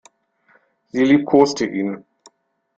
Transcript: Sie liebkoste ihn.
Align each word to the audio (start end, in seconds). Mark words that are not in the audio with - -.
Sie 0.87 1.03
liebkoste 1.05 1.67
ihn. 1.67 2.03